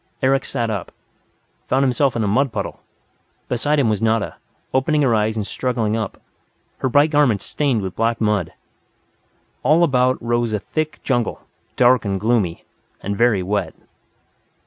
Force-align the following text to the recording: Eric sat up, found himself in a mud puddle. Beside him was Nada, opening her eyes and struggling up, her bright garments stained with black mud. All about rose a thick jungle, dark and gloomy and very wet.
Eric 0.23 0.45
sat 0.45 0.71
up, 0.71 0.91
found 1.67 1.83
himself 1.83 2.15
in 2.15 2.23
a 2.23 2.27
mud 2.27 2.51
puddle. 2.51 2.79
Beside 3.47 3.77
him 3.77 3.87
was 3.87 4.01
Nada, 4.01 4.37
opening 4.73 5.03
her 5.03 5.13
eyes 5.13 5.35
and 5.37 5.45
struggling 5.45 5.95
up, 5.95 6.19
her 6.79 6.89
bright 6.89 7.11
garments 7.11 7.45
stained 7.45 7.83
with 7.83 7.95
black 7.95 8.19
mud. 8.19 8.51
All 9.61 9.83
about 9.83 10.19
rose 10.19 10.53
a 10.53 10.59
thick 10.59 11.01
jungle, 11.03 11.41
dark 11.75 12.03
and 12.03 12.19
gloomy 12.19 12.65
and 13.01 13.15
very 13.15 13.43
wet. 13.43 13.75